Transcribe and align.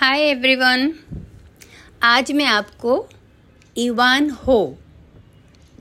Hi 0.00 0.20
everyone 0.20 0.92
आज 2.02 2.32
मैं 2.32 2.44
आपको 2.44 3.08
इवान 3.76 4.30
हो 4.30 4.78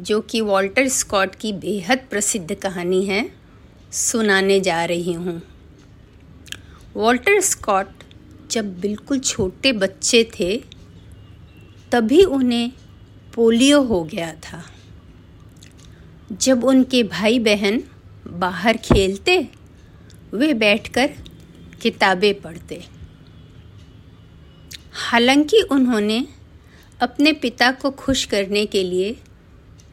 जो 0.01 0.21
कि 0.21 0.41
वॉल्टर 0.41 0.87
स्कॉट 0.87 1.35
की 1.35 1.53
बेहद 1.53 1.99
प्रसिद्ध 2.09 2.55
कहानी 2.55 3.05
है, 3.05 3.29
सुनाने 3.91 4.59
जा 4.59 4.85
रही 4.85 5.13
हूँ। 5.13 5.41
वॉल्टर 6.95 7.41
स्कॉट 7.41 7.87
जब 8.51 8.79
बिल्कुल 8.79 9.19
छोटे 9.19 9.73
बच्चे 9.73 10.31
थे, 10.39 10.57
तभी 11.91 12.23
उन्हें 12.23 12.71
पोलियो 13.35 13.81
हो 13.81 14.03
गया 14.03 14.33
था। 14.33 14.63
जब 16.31 16.63
उनके 16.63 17.03
भाई 17.03 17.39
बहन 17.39 17.83
बाहर 18.27 18.77
खेलते, 18.77 19.47
वे 20.33 20.53
बैठकर 20.53 21.13
किताबें 21.81 22.41
पढ़ते। 22.41 22.96
हालाँकि 24.97 25.61
उन्होंने 25.61 26.27
अपने 27.01 27.31
पिता 27.33 27.71
को 27.71 27.91
खुश 27.91 28.25
करने 28.25 28.65
के 28.65 28.83
लिए 28.83 29.15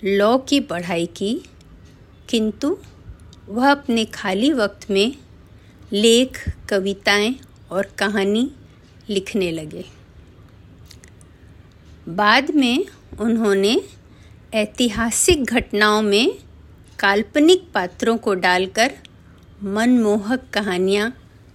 लॉ 0.04 0.38
की 0.38 0.60
पढ़ाई 0.60 1.06
की, 1.06 1.44
किंतु 2.28 2.78
वह 3.48 3.70
अपने 3.70 4.04
खाली 4.04 4.52
वक्त 4.52 4.90
में 4.90 5.16
लेख, 5.92 6.38
कविताएँ 6.68 7.34
और 7.70 7.90
कहानी 7.98 8.50
लिखने 9.08 9.50
लगे। 9.50 9.84
बाद 12.08 12.50
में 12.50 12.86
उन्होंने 13.20 13.80
ऐतिहासिक 14.54 15.44
घटनाओं 15.44 16.02
में 16.02 16.38
काल्पनिक 16.98 17.72
पात्रों 17.74 18.16
को 18.16 18.34
डालकर 18.34 18.92
मनमोहक 19.62 20.48
कहानियाँ 20.52 21.12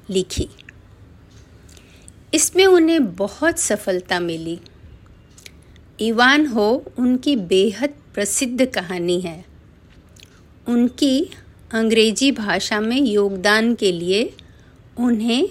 लिखी। 0.09 0.49
इसमें 2.33 2.65
उन्हें 2.65 3.15
बहुत 3.15 3.59
सफलता 3.59 4.19
मिली। 4.19 4.59
इवान 5.99 6.45
हो 6.45 6.71
उनकी 6.97 7.35
बेहद 7.35 7.93
प्रसिद्ध 8.13 8.65
कहानी 8.65 9.19
है। 9.21 9.45
उनकी 10.67 11.31
अंग्रेज़ी 11.71 12.31
भाषा 12.31 12.79
में 12.79 12.97
योगदान 12.97 13.73
के 13.75 13.91
लिए 13.91 14.33
उन्हें 14.97 15.47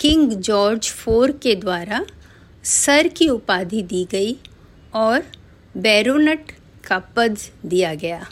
किंग 0.00 0.32
जॉर्ज 0.32 0.90
फोर 0.90 1.32
के 1.32 1.54
द्वारा 1.54 2.04
सर 2.64 3.08
की 3.08 3.28
उपाधि 3.28 3.82
दी 3.82 4.04
गई 4.10 4.36
और 4.94 5.22
बैरोनट 5.76 6.52
का 6.84 6.98
पद 6.98 7.38
दिया 7.66 7.94
गया। 7.94 8.26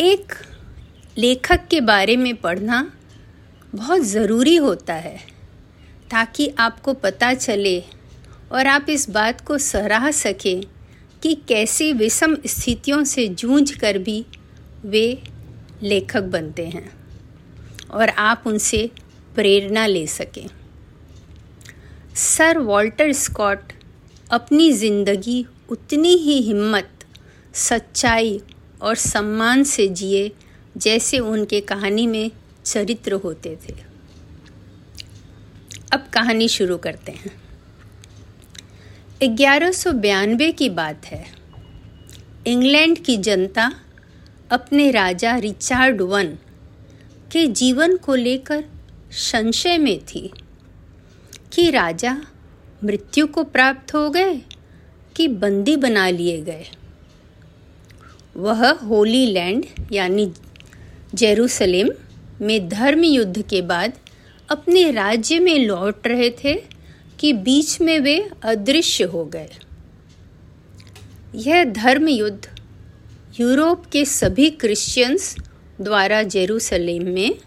एक 0.00 0.32
लेखक 1.18 1.66
के 1.70 1.80
बारे 1.80 2.16
में 2.16 2.34
पढ़ना 2.36 2.92
बहुत 3.74 4.02
ज़रूरी 4.02 4.56
होता 4.56 4.94
है 4.94 5.16
ताकि 6.10 6.46
आपको 6.58 6.92
पता 6.94 7.32
चले 7.34 7.80
और 8.52 8.66
आप 8.66 8.86
इस 8.90 9.08
बात 9.10 9.40
को 9.40 9.58
सराह 9.58 10.10
सकें 10.10 10.62
कि 11.22 11.34
कैसी 11.48 11.92
विषम 11.92 12.36
स्थितियों 12.46 13.02
से 13.04 13.26
जूझ 13.28 13.70
कर 13.70 13.98
भी 13.98 14.24
वे 14.84 15.22
लेखक 15.82 16.22
बनते 16.22 16.66
हैं 16.66 16.90
और 17.90 18.08
आप 18.08 18.44
उनसे 18.46 18.90
प्रेरणा 19.34 19.86
ले 19.86 20.06
सकें। 20.06 20.46
सर 22.16 22.58
वॉल्टर 22.58 23.12
स्कॉट 23.12 23.72
अपनी 24.30 24.72
ज़िंदगी 24.72 25.46
उतनी 25.70 26.14
ही 26.16 26.40
हिम्मत, 26.42 26.90
सच्चाई 27.54 28.40
और 28.82 28.94
सम्मान 28.94 29.62
से 29.64 29.88
जिए 29.88 30.30
जैसे 30.76 31.18
उनके 31.18 31.60
कहानी 31.60 32.06
में 32.06 32.30
चरित्र 32.64 33.12
होते 33.12 33.58
थे। 33.68 33.74
अब 35.92 36.06
कहानी 36.12 36.48
शुरू 36.48 36.76
करते 36.76 37.12
हैं। 37.12 37.30
ग्यारह 39.36 39.72
की 40.52 40.68
बात 40.68 41.06
है। 41.06 41.26
इंग्लैंड 42.46 42.98
की 42.98 43.16
जनता 43.16 43.72
अपने 44.50 44.90
राजा 44.90 45.36
रिचार्ड 45.36 46.00
वन 46.00 46.38
के 47.32 47.46
जीवन 47.46 47.96
को 47.96 48.14
लेकर 48.14 48.64
संशय 49.10 49.78
में 49.78 50.00
थी 50.00 50.30
कि 51.52 51.70
राजा 51.70 52.22
मृत्यु 52.84 53.26
को 53.26 53.44
प्राप्त 53.44 53.94
हो 53.94 54.10
गए 54.10 54.42
कि 55.16 55.28
बंदी 55.28 55.76
बना 55.76 56.10
लिए 56.10 56.40
गए। 56.40 56.66
वह 58.36 58.72
होली 58.72 59.26
लैंड 59.26 59.64
यानी 59.92 60.32
जेरूसलेम 61.14 61.90
में 62.40 62.68
धर्म 62.68 63.04
युद्ध 63.04 63.42
के 63.42 63.62
बाद 63.62 63.92
अपने 64.50 64.90
राज्य 64.90 65.38
में 65.38 65.58
लौट 65.58 66.06
रहे 66.06 66.30
थे 66.30 66.54
कि 67.18 67.32
बीच 67.32 67.80
में 67.80 68.00
वे 68.00 68.30
अदृश्य 68.42 69.04
हो 69.04 69.24
गए। 69.24 69.48
यह 71.34 71.64
धर्म 71.64 72.08
युद्ध 72.08 72.48
यूरोप 73.40 73.86
के 73.86 74.04
सभी 74.04 74.50
क्रिश्चियंस 74.50 75.36
द्वारा 75.80 76.22
जेरूसलेम 76.22 77.04
में 77.04 77.38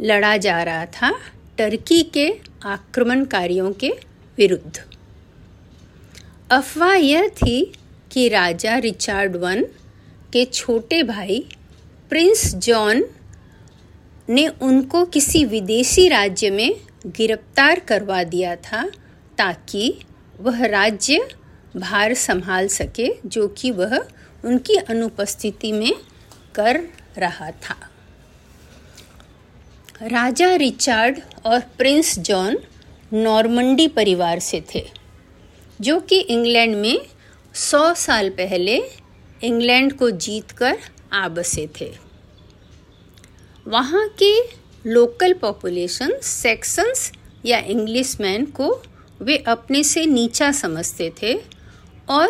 लड़ा 0.00 0.36
जा 0.36 0.62
रहा 0.62 0.86
था, 0.86 1.18
टर्की 1.58 2.02
के 2.02 2.32
आक्रमणकारियों 2.64 3.72
के 3.72 3.88
विरुद्ध। 4.38 4.84
अफवाह 6.50 6.94
यह 6.94 7.28
थी 7.28 7.72
कि 8.12 8.28
राजा 8.28 8.76
रिचार्ड 8.78 9.36
वन 9.36 9.64
के 10.32 10.44
छोटे 10.44 11.02
भाई 11.02 11.44
प्रिंस 12.10 12.54
जॉन 12.54 13.04
ने 14.30 14.46
उनको 14.48 15.04
किसी 15.04 15.44
विदेशी 15.44 16.08
राज्य 16.08 16.50
में 16.50 16.74
गिरफ़्तार 17.06 17.80
करवा 17.80 18.22
दिया 18.24 18.56
था 18.56 18.84
ताकि 19.38 20.00
वह 20.40 20.66
राज्य 20.66 21.28
भार 21.76 22.14
संभाल 22.14 22.68
सके, 22.68 23.08
जो 23.26 23.48
कि 23.48 23.70
वह 23.70 23.96
उनकी 24.44 24.76
अनुपस्थिति 24.76 25.72
में 25.72 25.92
कर 26.54 26.80
रहा 27.18 27.50
था। 27.50 27.76
राजा 30.02 30.54
रिचार्ड 30.54 31.20
और 31.46 31.60
प्रिंस 31.60 32.18
जॉन 32.18 32.58
नॉर्मंडी 33.12 33.88
परिवार 33.88 34.38
से 34.38 34.62
थे, 34.74 34.84
जो 35.80 36.00
कि 36.00 36.18
इंग्लैंड 36.18 36.76
में 36.76 37.00
सौ 37.54 37.94
साल 37.94 38.30
पहले 38.30 38.82
इंग्लैंड 39.42 39.92
को 39.92 40.10
जीतकर 40.10 40.78
आ 41.12 41.28
बसे 41.28 41.68
थे। 41.80 42.09
वहाँ 43.70 44.08
के 44.08 44.40
लोकल 44.86 45.32
पॉपुलेशन 45.32 46.20
सेक्सन्स 46.22 47.12
या 47.44 47.58
इंग्लिश 47.58 48.20
मैन 48.20 48.44
को 48.44 48.82
वे 49.22 49.36
अपने 49.36 49.84
से 49.84 50.06
नीचा 50.06 50.52
समझते 50.52 51.12
थे 51.22 51.40
और 52.08 52.28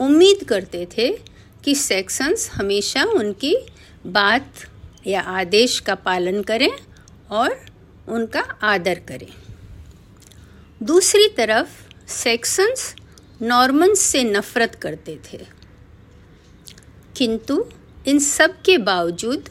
उम्मीद 0.00 0.44
करते 0.44 0.86
थे 0.86 1.18
कि 1.64 1.74
सेक्सन्स 1.74 2.50
हमेशा 2.50 3.04
उनकी 3.04 3.56
बात 4.06 4.52
या 5.06 5.20
आदेश 5.20 5.80
का 5.80 5.94
पालन 5.94 6.42
करें 6.42 6.70
और 7.30 7.66
उनका 8.08 8.40
आदर 8.62 8.94
करें। 8.94 9.32
दूसरी 10.82 11.28
तरफ़ 11.28 11.68
सेक्सन्स 12.10 12.94
नॉर्मन्स 13.42 14.00
से 14.00 14.24
नफरत 14.24 14.74
करते 14.74 15.18
थे। 15.32 15.46
किंतु 17.16 17.64
इन 18.06 18.18
सब 18.18 18.62
के 18.62 18.78
बावजूद 18.78 19.48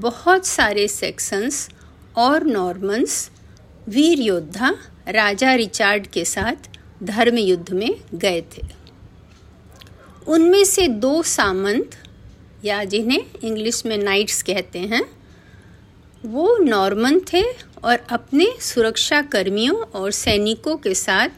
बहुत 0.00 0.46
सारे 0.46 0.88
सेक्शंस 0.88 1.68
और 2.16 2.44
नॉर्मन्स 2.44 3.30
वीर 3.88 4.18
योद्धा 4.18 4.74
राजा 5.08 5.54
रिचार्ड 5.54 6.06
के 6.06 6.24
साथ 6.24 6.68
धर्म 7.02 7.38
युद्ध 7.38 7.72
में 7.72 8.00
गए 8.14 8.40
थे। 8.40 8.62
उनमें 10.26 10.64
से 10.64 10.88
दो 10.88 11.22
सामंत, 11.22 11.90
या 12.64 12.84
जिन्हें 12.84 13.24
इंग्लिश 13.44 13.86
में 13.86 13.98
नाइट्स 13.98 14.42
कहते 14.42 14.78
हैं, 14.78 15.02
वो 16.26 16.56
नॉर्मन 16.56 17.20
थे 17.20 17.42
और 17.84 17.98
अपने 18.10 18.46
सुरक्षा 18.60 19.22
कर्मियों 19.22 19.76
और 19.76 20.10
सैनिकों 20.10 20.76
के 20.76 20.94
साथ 20.94 21.28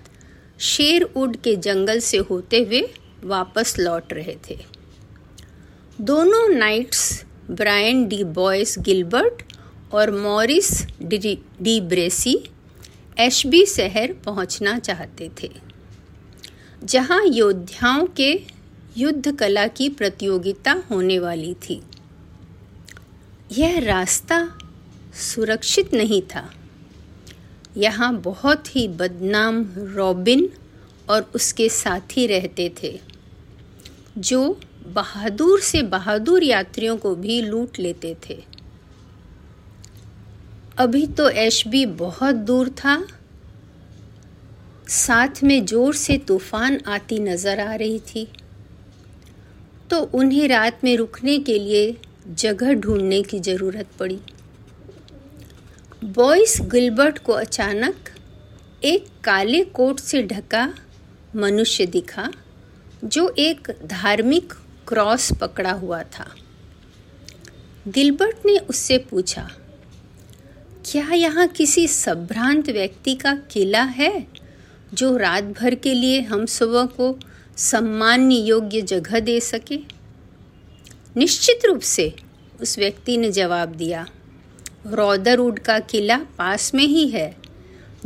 शेरवुड 0.61 1.37
के 1.37 1.57
जंगल 1.57 2.01
से 2.01 2.19
होते 2.19 2.63
हुए 2.63 2.95
वापस 3.25 3.79
लौट 3.79 4.13
रहे 4.13 4.37
थे। 4.51 4.59
दोनों 6.01 6.49
knights 6.49 7.25
Brian 7.51 8.07
de 8.09 8.23
Bois 8.25 8.75
Guilbert 8.79 9.43
और 9.93 10.11
मॉरिस 10.13 10.71
डी 11.03 11.81
ब्रेसी 11.81 12.37
एशबी 13.21 13.65
शहर 13.67 14.13
पहुँचना 14.25 14.79
चाहते 14.79 15.31
थे। 15.43 15.51
जहाँ 16.83 17.21
योद्धाओं 17.27 18.07
के 18.17 18.31
युद्ध 18.97 19.37
कला 19.39 19.67
की 19.67 19.89
प्रतियोगिता 19.89 20.73
होने 20.91 21.19
वाली 21.19 21.55
थी। 21.63 21.81
यह 23.53 23.79
रास्ता 23.79 24.39
सुरक्षित 25.15 25.95
नहीं 25.95 26.23
था। 26.35 26.49
यहाँ 27.77 28.15
बहुत 28.21 28.75
ही 28.77 28.87
बदनाम 28.89 29.65
रॉबिन 29.77 30.49
और 31.11 31.31
उसके 31.35 31.69
साथी 31.69 32.27
रहते 32.27 32.73
थे, 32.83 32.99
जो 34.19 34.59
बहादुर 34.91 35.61
से 35.61 35.83
बहादुर 35.85 36.45
यात्रियों 36.45 36.97
को 36.97 37.15
भी 37.15 37.41
लूट 37.43 37.79
लेते 37.79 38.17
थे। 38.29 38.43
अभी 40.79 41.07
तो 41.09 41.29
एशबी 41.29 41.85
बहुत 41.87 42.35
दूर 42.35 42.69
था। 42.75 42.97
साथ 44.89 45.43
में 45.45 45.65
ज़ोर 45.67 45.95
से 45.95 46.17
तूफ़ान 46.19 46.79
आती 46.89 47.19
नज़र 47.19 47.61
आ 47.61 47.75
रही 47.75 47.99
थी। 48.07 48.27
तो 49.91 50.01
उन्हें 50.15 50.47
रात 50.49 50.85
में 50.85 50.97
रुकने 50.97 51.39
के 51.39 51.59
लिए 51.59 51.97
जगह 52.39 52.73
ढूँढने 52.75 53.23
की 53.23 53.41
ज़रूरत 53.41 53.89
पड़ी। 53.99 54.19
बॉयस 56.07 56.57
गिलबर्ट 56.63 57.19
को 57.19 57.33
अचानक 57.33 58.09
एक 58.85 59.07
काले 59.25 59.63
कोट 59.71 59.99
से 60.01 60.23
ढका 60.23 60.69
मनुष्य 61.37 61.87
दिखा, 61.87 62.31
जो 63.05 63.29
एक 63.39 63.71
धार्मिक 63.85 64.53
क्रॉस 64.91 65.31
पकड़ा 65.33 65.73
हुआ 65.73 66.03
था। 66.13 66.27
गिलबर्ट 67.89 68.47
ने 68.47 68.57
उससे 68.61 68.99
पूछा, 69.01 69.49
क्या 70.85 71.13
यहाँ 71.15 71.47
किसी 71.49 71.87
संभ्रांत 71.89 72.71
व्यक्ति 72.71 73.15
का 73.15 73.35
किला 73.51 73.83
है 73.83 74.27
जो 74.95 75.17
रात 75.17 75.45
भर 75.59 75.75
के 75.75 75.95
लिए 75.95 76.21
हम 76.21 76.47
सुबह 76.47 76.87
को 76.87 77.17
सम्मान्य 77.57 78.37
योग्य 78.37 78.81
जगह 78.83 79.21
दे 79.21 79.39
सके? 79.41 79.79
निश्चित 81.17 81.65
रूप 81.67 81.81
से, 81.81 82.13
उस 82.61 82.79
व्यक्ति 82.79 83.17
ने 83.17 83.31
जवाब 83.31 83.75
दिया, 83.75 84.07
रॉदरवुड 84.87 85.59
का 85.59 85.79
किला 85.81 86.17
पास 86.39 86.75
में 86.75 86.85
ही 86.85 87.07
है, 87.09 87.37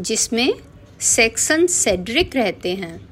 जिसमें 0.00 0.54
सेक्सन 1.00 1.66
सेड्रिक 1.66 2.36
रहते 2.36 2.74
हैं। 2.74 3.08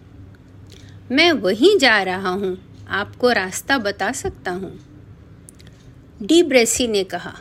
मैं 1.11 1.31
वहीं 1.33 1.77
जा 1.79 2.03
रहा 2.03 2.31
हूँ 2.31 2.57
आपको 2.93 3.31
रास्ता 3.33 3.79
बता 3.79 4.11
सकता 4.13 4.51
हूँ। 4.51 4.79
डी 6.23 6.43
ब्रेसी 6.43 6.87
ने 6.89 7.05
कहा, 7.05 7.35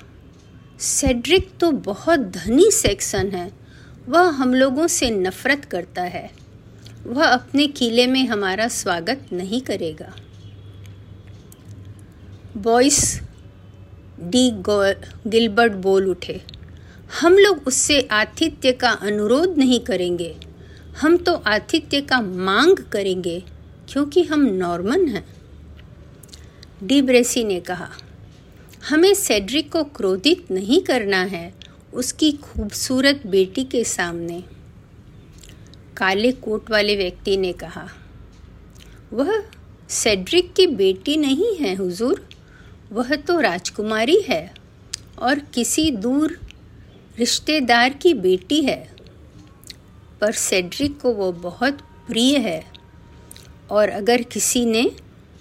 सेड्रिक 0.79 1.49
तो 1.59 1.71
बहुत 1.71 2.19
धनी 2.35 2.69
सेक्सन 2.71 3.27
है। 3.29 3.51
वह 4.09 4.29
हम 4.31 4.53
लोगों 4.53 4.87
से 4.87 5.09
नफरत 5.11 5.65
करता 5.65 6.01
है। 6.03 6.29
वह 7.07 7.25
अपने 7.25 7.67
किले 7.69 8.05
में 8.07 8.25
हमारा 8.27 8.67
स्वागत 8.67 9.27
नहीं 9.33 9.61
करेगा। 9.61 10.13
बॉयस, 12.57 13.19
डी 14.21 14.49
गिलबर्ट 14.65 15.73
बोल 15.73 16.09
उठे, 16.09 16.41
हम 17.11 17.37
लोग 17.37 17.67
उससे 17.67 17.99
आतिथ्य 18.11 18.71
का 18.73 18.89
अनुरोध 18.89 19.57
नहीं 19.57 19.79
करेंगे। 19.79 20.35
हम 21.01 21.17
तो 21.17 21.33
आतिथ्य 21.47 22.01
का 22.01 22.21
मांग 22.21 22.77
करेंगे, 22.91 23.39
क्योंकि 23.89 24.23
हम 24.23 24.45
नॉर्मन 24.55 25.07
हैं। 25.07 25.25
डी 26.83 27.01
ब्रेसी 27.01 27.43
ने 27.43 27.59
कहा, 27.59 27.89
हमें 28.89 29.13
सेड्रिक 29.13 29.71
को 29.71 29.83
क्रोधित 29.83 30.51
नहीं 30.51 30.81
करना 30.81 31.23
है, 31.23 31.53
उसकी 31.93 32.31
खूबसूरत 32.31 33.21
बेटी 33.27 33.63
के 33.63 33.83
सामने। 33.83 34.43
काले 35.97 36.31
कोट 36.31 36.71
वाले 36.71 36.95
व्यक्ति 36.95 37.37
ने 37.37 37.53
कहा, 37.53 37.87
वह 39.13 39.43
सेड्रिक 39.89 40.53
की 40.53 40.67
बेटी 40.67 41.17
नहीं 41.17 41.55
है, 41.55 41.75
हुजूर। 41.75 42.29
वह 42.91 43.15
तो 43.15 43.39
राजकुमारी 43.39 44.21
है 44.21 44.53
और 45.19 45.39
किसी 45.39 45.91
दूर 45.91 46.39
रिश्तेदार 47.19 47.93
की 47.93 48.13
बेटी 48.13 48.61
है। 48.61 48.95
पर 50.21 50.31
सेड्रिक 50.31 50.99
को 50.99 51.13
वो 51.13 51.31
बहुत 51.31 51.81
प्रिय 52.07 52.37
है 52.37 52.65
और 53.71 53.89
अगर 53.89 54.21
किसी 54.21 54.65
ने 54.65 54.91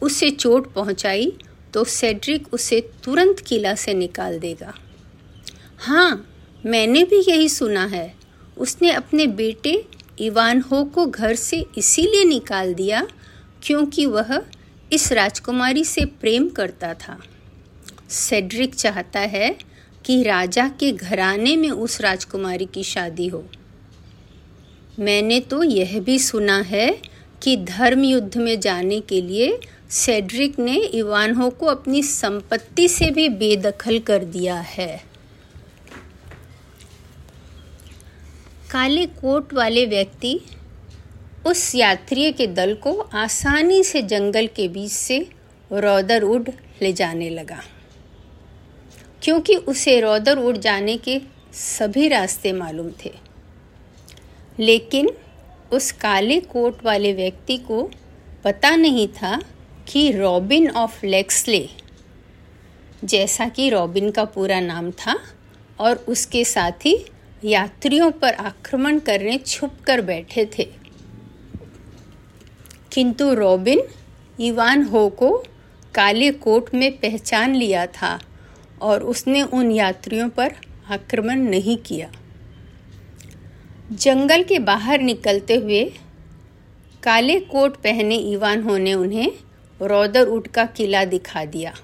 उसे 0.03 0.31
चोट 0.31 0.73
पहुंचाई 0.73 1.33
तो 1.75 1.85
सेड्रिक 1.85 2.55
उसे 2.55 2.81
तुरंत 3.05 3.41
किला 3.41 3.75
से 3.75 3.95
निकाल 3.95 4.39
देगा। 4.39 4.75
हाँ 5.79 6.27
मैंने 6.67 7.05
भी 7.05 7.21
यही 7.29 7.49
सुना 7.49 7.85
है। 7.87 8.15
उसने 8.57 8.91
अपने 8.91 9.27
बेटे 9.27 9.85
इवान 10.21 10.61
हो 10.63 10.85
को 10.85 11.07
घर 11.07 11.35
से 11.35 11.65
इसीलिए 11.79 12.25
निकाल 12.25 12.75
दिया 12.75 13.07
क्योंकि 13.63 14.07
वह 14.07 14.41
इस 14.93 15.13
राजकुमारी 15.13 15.85
से 15.85 16.05
प्रेम 16.21 16.49
करता 16.49 16.93
था। 16.95 17.19
सेड्रिक 18.11 18.75
चाहता 18.75 19.21
है 19.21 19.57
कि 20.05 20.23
राजा 20.23 20.69
के 20.81 20.91
घराने 20.93 21.57
में 21.57 21.71
उस 21.71 22.01
राजकुमारी 22.01 22.65
की 22.65 22.83
शादी 22.85 23.29
हो। 23.29 23.45
मैंने 24.99 25.41
तो 25.41 25.63
यह 25.63 25.99
भी 26.01 26.19
सुना 26.19 26.61
है 26.61 26.91
कि 27.43 27.57
धर्म 27.57 28.03
युद्ध 28.05 28.37
में 28.39 28.59
जाने 28.61 29.01
के 29.01 29.21
लिए 29.21 29.59
सेड्रिक 29.91 30.59
ने 30.59 30.77
इवानहो 30.77 31.49
को 31.51 31.67
अपनी 31.67 32.03
संपत्ति 32.03 32.89
से 32.89 33.11
भी 33.11 33.29
बेदखल 33.29 33.99
कर 33.99 34.25
दिया 34.27 34.59
है। 34.61 35.03
काले 38.71 39.07
कोट 39.07 39.53
वाले 39.55 39.85
व्यक्ति 39.87 40.39
उस 41.47 41.75
यात्री 41.75 42.31
के 42.33 42.47
दल 42.47 42.75
को 42.75 42.99
आसानी 43.15 43.83
से 43.85 44.03
जंगल 44.05 44.47
के 44.47 44.69
बीच 44.69 44.93
से 44.93 45.19
रौदरवुड 45.71 46.51
ले 46.83 46.93
जाने 46.93 47.31
लगा, 47.31 47.61
क्योंकि 49.23 49.57
उसे 49.57 50.01
रौदरवुड 50.01 50.59
जाने 50.59 50.97
के 50.99 51.21
सभी 51.55 52.09
रास्ते 52.09 52.53
मालूम 52.53 52.91
थे। 53.05 53.13
लेकिन 54.59 55.11
उस 55.73 55.91
काले 55.93 56.41
कोट 56.41 56.85
वाले 56.85 57.13
व्यक्ति 57.13 57.57
को 57.59 57.89
पता 58.45 58.77
नहीं 58.77 59.09
था 59.13 59.41
कि 59.91 60.13
रॉबिन 60.13 60.71
ऑफ़ 60.71 61.07
लेक्सले, 61.07 61.69
जैसा 63.05 63.49
कि 63.49 63.71
रॉबिन 63.71 64.11
का 64.11 64.25
पूरा 64.25 64.61
नाम 64.61 64.91
था, 64.91 65.21
और 65.81 65.97
उसके 65.97 66.45
साथ 66.45 66.73
ही 66.73 67.07
यात्रियों 67.45 68.11
पर 68.11 68.35
आक्रमण 68.35 68.99
करने 68.99 69.39
छुप 69.39 69.71
कर 69.85 70.01
बैठे 70.01 70.51
थे। 70.59 70.69
किंतु 72.93 73.35
रॉबिन 73.35 73.83
इवान 74.41 74.83
हो 74.83 75.09
को 75.09 75.45
काले 75.95 76.33
कोट 76.33 76.75
में 76.75 76.97
पहचान 76.97 77.55
लिया 77.55 77.87
था 77.87 78.21
और 78.81 79.03
उसने 79.03 79.43
उन 79.43 79.71
यात्रियों 79.71 80.29
पर 80.29 80.55
आक्रमण 80.91 81.37
नहीं 81.39 81.77
किया। 81.77 82.13
जंगल 83.93 84.43
के 84.43 84.59
बाहर 84.59 85.01
निकलते 85.01 85.55
हुए 85.55 85.85
काले 87.03 87.41
कोट 87.41 87.77
पहने 87.77 88.17
इवान 88.17 88.63
हो 88.63 88.79
ने 88.79 88.95
उन्हें 88.95 89.33
रॉदरवुड 89.83 90.49
का 90.49 90.65
किला 90.67 91.05
दिखा 91.05 91.45
दिया। 91.45 91.75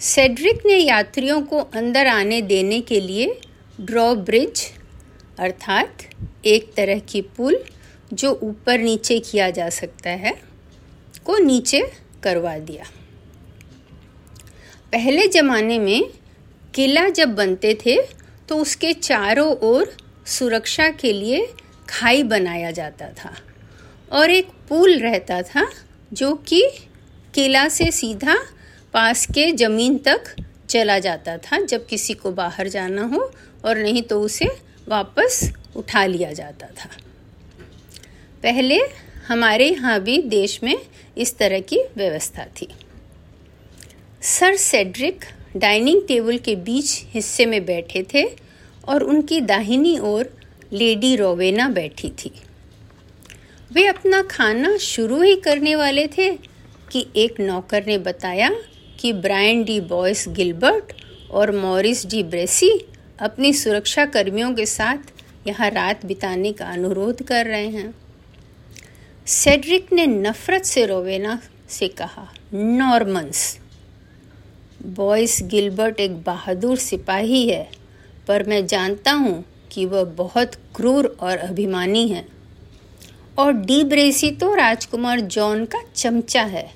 सेड्रिक 0.00 0.62
ने 0.66 0.76
यात्रियों 0.76 1.40
को 1.42 1.58
अंदर 1.74 2.06
आने 2.06 2.40
देने 2.42 2.80
के 2.80 3.00
लिए 3.00 3.40
ड्रॉ 3.80 4.14
ब्रिज 4.14 4.62
अर्थात 5.38 6.02
एक 6.46 6.72
तरह 6.74 6.98
की 7.08 7.20
पुल 7.36 7.58
जो 8.12 8.32
ऊपर 8.42 8.78
नीचे 8.78 9.18
किया 9.20 9.50
जा 9.50 9.68
सकता 9.70 10.10
है, 10.10 10.32
को 11.24 11.36
नीचे 11.38 11.80
करवा 12.22 12.56
दिया। 12.58 12.84
पहले 14.92 15.26
ज़माने 15.28 15.78
में 15.78 16.10
किला 16.74 17.08
जब 17.08 17.34
बनते 17.34 17.74
थे 17.76 17.96
तो 18.48 18.56
उसके 18.56 18.92
चारों 18.92 19.52
ओर 19.62 19.92
सुरक्षा 20.28 20.88
के 20.90 21.12
लिए 21.12 21.46
खाई 21.88 22.22
बनाया 22.22 22.70
जाता 22.70 23.08
था 23.18 23.32
और 24.12 24.30
एक 24.30 24.48
पुल 24.68 24.98
रहता 24.98 25.40
था 25.42 25.66
जो 26.12 26.32
कि 26.48 26.62
किला 27.34 27.68
से 27.68 27.90
सीधा 27.92 28.36
पास 28.94 29.26
के 29.26 29.50
ज़मीन 29.52 29.98
तक 29.98 30.34
चला 30.68 30.98
जाता 30.98 31.36
था, 31.38 31.60
जब 31.60 31.86
किसी 31.86 32.14
को 32.14 32.32
बाहर 32.32 32.68
जाना 32.68 33.02
हो 33.06 33.30
और 33.64 33.78
नहीं 33.78 34.02
तो 34.02 34.20
उसे 34.20 34.48
वापस 34.88 35.40
उठा 35.76 36.04
लिया 36.06 36.32
जाता 36.32 36.66
था। 36.76 36.90
पहले 38.42 38.78
हमारे 39.28 39.68
यहाँ 39.70 39.98
भी 40.00 40.20
देश 40.22 40.58
में 40.62 40.76
इस 41.16 41.36
तरह 41.38 41.60
की 41.62 41.82
व्यवस्था 41.96 42.46
थी। 42.60 42.68
सर 44.22 44.56
सेड्रिक 44.56 45.24
डाइनिंग 45.56 46.02
टेबल 46.08 46.38
के 46.38 46.56
बीच 46.58 47.02
हिस्से 47.08 47.46
में 47.46 47.64
बैठे 47.66 48.06
थे 48.14 48.24
और 48.88 49.02
उनकी 49.02 49.40
दाहिनी 49.42 49.98
ओर 49.98 50.30
लेडी 50.72 51.14
रोवेना 51.16 51.68
बैठी 51.68 52.08
थी। 52.18 52.32
वे 53.70 53.86
अपना 53.86 54.20
खाना 54.22 54.76
शुरू 54.76 55.20
ही 55.22 55.34
करने 55.36 55.74
वाले 55.74 56.06
थे 56.08 56.28
कि 56.92 57.06
एक 57.16 57.40
नौकर 57.40 57.84
ने 57.86 57.98
बताया 57.98 58.50
कि 59.00 59.12
ब्रायन 59.12 59.62
डी 59.64 59.80
बॉयस 59.80 60.24
गिलबर्ट 60.28 60.92
और 61.30 61.50
मॉरिस 61.56 62.04
डी 62.06 62.22
ब्रेसी 62.22 62.70
अपनी 63.20 63.52
सुरक्षा 63.52 64.06
कर्मियों 64.06 64.52
के 64.54 64.66
साथ 64.66 65.12
यहाँ 65.46 65.70
रात 65.70 66.04
बिताने 66.06 66.52
का 66.52 66.66
अनुरोध 66.66 67.22
कर 67.22 67.46
रहे 67.46 67.68
हैं। 67.68 67.94
सेड्रिक 69.26 69.92
ने 69.92 70.06
नफरत 70.06 70.64
से 70.64 70.84
रोवेना 70.86 71.38
से 71.68 71.88
कहा, 71.88 72.26
नॉर्मन्स, 72.54 73.58
बॉयस 74.86 75.38
गिलबर्ट 75.42 76.00
एक 76.00 76.16
बहादुर 76.24 76.76
सिपाही 76.78 77.48
है, 77.48 77.70
पर 78.28 78.42
मैं 78.42 78.66
जानता 78.66 79.12
हूँ 79.12 79.44
कि 79.72 79.86
वह 79.86 80.04
बहुत 80.16 80.54
क्रूर 80.74 81.16
और 81.20 81.36
अभिमानी 81.38 82.06
है। 82.08 82.26
और 83.40 83.52
डी 83.52 83.82
ब्रेसी 83.84 84.30
तो 84.30 84.54
राजकुमार 84.54 85.20
जॉन 85.20 85.64
का 85.64 85.82
चमचा 85.96 86.42
है। 86.42 86.68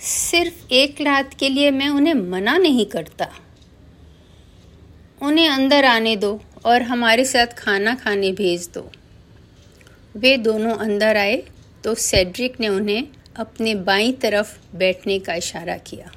सिर्फ़ 0.00 0.72
एक 0.72 1.00
रात 1.00 1.34
के 1.34 1.48
लिए 1.48 1.70
मैं 1.70 1.88
उन्हें 1.88 2.14
मना 2.14 2.56
नहीं 2.58 2.86
करता। 2.86 3.28
उन्हें 5.22 5.48
अंदर 5.48 5.84
आने 5.84 6.16
दो 6.16 6.40
और 6.64 6.82
हमारे 6.82 7.24
साथ 7.24 7.46
खाना 7.46 7.94
खाने 7.94 8.32
भेज 8.32 8.68
दो। 8.74 8.90
वे 10.16 10.36
दोनों 10.36 10.74
अंदर 10.76 11.16
आए 11.16 11.42
तो 11.84 11.94
सेड्रिक 11.94 12.60
ने 12.60 12.68
उन्हें 12.68 13.06
अपने 13.36 13.74
बाईं 13.74 14.12
तरफ़ 14.12 14.56
बैठने 14.76 15.18
का 15.18 15.34
इशारा 15.34 15.76
किया। 15.76 16.12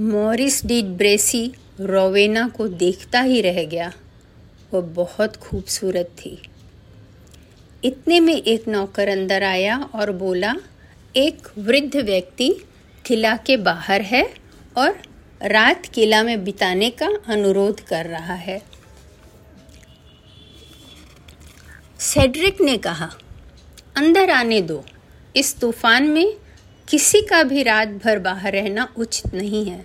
मॉरिस 0.00 0.64
डी 0.66 0.82
ब्रेसी 0.82 1.46
रोवेना 1.80 2.48
को 2.48 2.68
देखता 2.68 3.20
ही 3.20 3.40
रह 3.40 3.64
गया। 3.64 3.92
वह 4.74 4.80
बहुत 4.80 5.36
खूबसूरत 5.36 6.16
थी। 6.18 6.38
इतने 7.84 8.20
में 8.20 8.34
एक 8.34 8.68
नौकर 8.68 9.08
अंदर 9.08 9.42
आया 9.42 9.78
और 9.94 10.12
बोला, 10.12 10.54
एक 11.16 11.48
वृद्ध 11.58 11.96
व्यक्ति 11.96 12.54
किला 13.04 13.36
के 13.36 13.56
बाहर 13.56 14.02
है 14.02 14.34
और 14.76 15.02
रात 15.42 15.86
किला 15.86 16.22
में 16.22 16.44
बिताने 16.44 16.90
का 16.90 17.08
अनुरोध 17.28 17.80
कर 17.80 18.06
रहा 18.06 18.34
है। 18.34 18.62
सेड्रिक 21.98 22.60
ने 22.60 22.76
कहा, 22.78 23.10
अंदर 23.96 24.30
आने 24.30 24.60
दो। 24.60 24.84
इस 25.36 25.60
तूफ़ान 25.60 26.08
में 26.08 26.36
किसी 26.88 27.20
का 27.20 27.42
भी 27.42 27.62
रात 27.62 27.88
भर 27.88 28.18
बाहर 28.18 28.52
रहना 28.52 28.88
उचित 28.96 29.34
नहीं 29.34 29.64
है। 29.70 29.84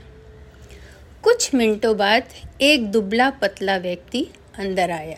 कुछ 1.23 1.53
मिनटों 1.55 1.97
बाद 1.97 2.23
एक 2.61 2.91
दुबला 2.91 3.29
पतला 3.29 3.77
व्यक्ति 3.77 4.27
अंदर 4.59 4.91
आया। 4.91 5.17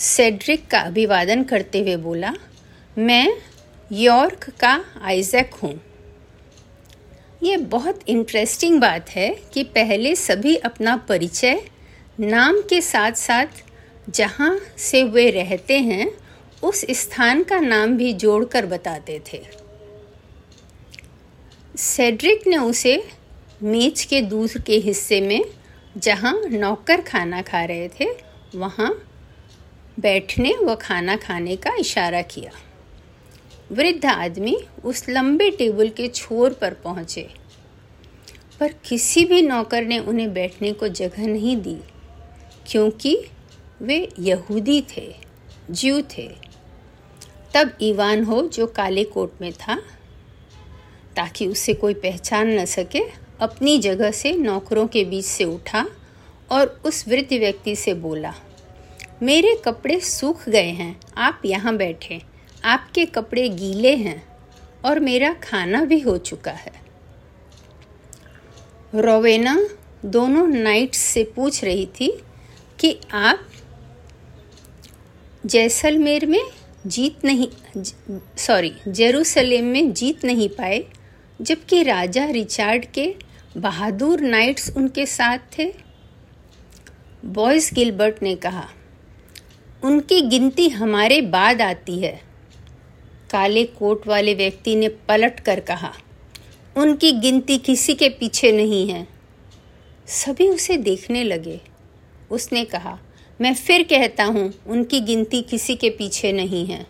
सेड्रिक 0.00 0.66
का 0.66 0.78
अभिवादन 0.78 1.42
करते 1.44 1.80
हुए 1.80 1.96
बोला, 1.96 2.32
मैं 2.96 3.32
यॉर्क 3.90 4.48
का 4.60 4.72
आइजैक 5.02 5.54
हूँ। 5.54 5.72
ये 7.42 7.56
बहुत 7.56 8.08
इंटरेस्टिंग 8.08 8.80
बात 8.80 9.10
है 9.10 9.28
कि 9.54 9.62
पहले 9.64 10.14
सभी 10.16 10.54
अपना 10.56 10.96
परिचय 11.08 11.60
नाम 12.20 12.60
के 12.60 12.80
साथ 12.80 13.12
साथ 13.12 13.62
जहाँ 14.10 14.58
से 14.78 15.02
वे 15.04 15.28
रहते 15.30 15.78
हैं, 15.78 16.10
उस 16.62 16.84
स्थान 16.90 17.42
का 17.42 17.60
नाम 17.60 17.96
भी 17.96 18.12
जोड़कर 18.14 18.66
बताते 18.66 19.20
थे। 19.32 19.42
सेड्रिक 21.78 22.46
ने 22.46 22.56
उसे 22.56 23.02
मेज 23.62 24.04
के 24.04 24.20
दूर 24.22 24.58
के 24.66 24.76
हिस्से 24.78 25.20
में, 25.20 25.44
जहाँ 25.96 26.34
नौकर 26.46 27.00
खाना 27.00 27.42
खा 27.42 27.64
रहे 27.64 27.88
थे, 28.00 28.08
वहाँ 28.54 28.92
बैठने 30.00 30.54
व 30.56 30.74
खाना 30.74 31.16
खाने 31.16 31.56
का 31.56 31.74
इशारा 31.74 32.22
किया। 32.22 32.50
वृद्ध 33.72 34.06
आदमी 34.06 34.56
उस 34.84 35.08
लंबे 35.08 35.50
टेबल 35.50 35.88
के 35.88 36.08
छोर 36.08 36.52
पर 36.52 36.74
पहुँचे। 36.74 37.28
पर 38.60 38.72
किसी 38.72 39.24
भी 39.24 39.42
नौकर 39.42 39.84
ने 39.84 39.98
उन्हें 39.98 40.32
बैठने 40.32 40.72
को 40.72 40.88
जगह 40.88 41.26
नहीं 41.26 41.56
दी, 41.56 41.76
क्योंकि 42.66 43.16
वे 43.82 44.08
यहूदी 44.18 44.80
थे, 44.96 45.14
ज्यू 45.70 46.02
थे। 46.02 46.28
तब 47.54 47.78
ईवान 47.82 48.24
हो 48.24 48.42
जो 48.46 48.66
काले 48.66 49.04
कोट 49.04 49.40
में 49.40 49.52
था, 49.52 49.76
ताकि 51.16 51.46
उसे 51.46 51.74
कोई 51.74 51.94
पहचान 51.94 52.58
न 52.58 52.64
सके, 52.64 53.00
अपनी 53.40 53.78
जगह 53.78 54.10
से 54.10 54.32
नौकरों 54.32 54.86
के 54.86 55.04
बीच 55.04 55.24
से 55.24 55.44
उठा 55.44 55.86
और 56.50 56.80
उस 56.84 57.08
वृद्ध 57.08 57.32
व्यक्ति 57.32 57.76
से 57.76 57.94
बोला 57.94 58.34
मेरे 59.22 59.54
कपड़े 59.64 60.00
सूख 60.00 60.48
गए 60.48 60.70
हैं। 60.70 61.00
आप 61.16 61.42
यहाँ 61.44 61.76
बैठे। 61.76 62.22
आपके 62.64 63.04
कपड़े 63.04 63.48
गीले 63.48 63.96
हैं 63.96 64.22
और 64.84 65.00
मेरा 65.00 65.32
खाना 65.32 65.84
भी 65.84 66.00
हो 66.00 66.18
चुका 66.18 66.50
है। 66.50 66.72
रोवेना 68.94 69.68
दोनों 70.04 70.46
नाइट्स 70.46 70.98
से 70.98 71.24
पूछ 71.24 71.64
रही 71.64 71.86
थी 71.86 72.20
कि 72.78 73.00
आप 73.12 73.46
जैसलमेर 75.46 76.26
में 76.26 76.40
जीत 76.86 77.24
नहीं, 77.24 77.48
सॉरी, 78.36 78.74
जेरूसलेम 78.88 79.64
में 79.64 79.92
जीत 79.92 80.24
नहीं 80.24 80.48
पाए, 80.48 80.84
जबकि 81.42 81.82
राजा 81.82 82.24
रिचार्ड 82.24 82.84
के 82.84 83.14
बहादुर 83.56 84.20
नाइट्स 84.20 84.76
उनके 84.76 85.06
साथ 85.06 85.38
थे। 85.58 85.74
बॉयस 87.24 87.70
गिलबर्ट 87.74 88.22
ने 88.22 88.34
कहा 88.36 88.68
उनकी 89.82 90.20
गिनती 90.20 90.68
हमारे 90.68 91.20
बाद 91.20 91.62
आती 91.62 91.98
है। 91.98 92.20
काले 93.30 93.64
कोट 93.64 94.06
वाले 94.06 94.34
व्यक्ति 94.34 94.74
ने 94.76 94.88
पलट 94.88 95.40
कर 95.40 95.60
कहा, 95.60 95.92
उनकी 96.76 97.12
गिनती 97.12 97.58
किसी 97.58 97.94
के 97.94 98.08
पीछे 98.08 98.52
नहीं 98.52 98.88
है। 98.90 99.06
सभी 100.06 100.48
उसे 100.48 100.76
देखने 100.76 101.24
लगे। 101.24 101.60
उसने 102.30 102.64
कहा, 102.64 102.98
मैं 103.40 103.54
फिर 103.54 103.82
कहता 103.82 104.24
हूँ, 104.24 104.52
उनकी 104.66 105.00
गिनती 105.00 105.42
किसी 105.42 105.76
के 105.76 105.90
पीछे 105.90 106.32
नहीं 106.32 106.66
है। 106.66 106.86